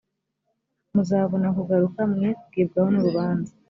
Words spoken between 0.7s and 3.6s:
muzabona kugaruka mwe kugibwaho n urubanza